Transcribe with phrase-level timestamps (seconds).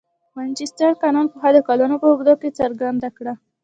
[0.35, 3.33] مانچستر قانون پخوا د کلونو په اوږدو کې څرګنده کړه.